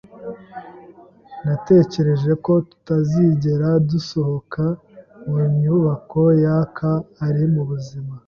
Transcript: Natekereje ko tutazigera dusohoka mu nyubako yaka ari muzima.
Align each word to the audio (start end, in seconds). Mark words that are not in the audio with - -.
Natekereje 1.45 2.31
ko 2.45 2.53
tutazigera 2.69 3.69
dusohoka 3.89 4.63
mu 5.27 5.37
nyubako 5.59 6.21
yaka 6.43 6.89
ari 7.25 7.43
muzima. 7.53 8.13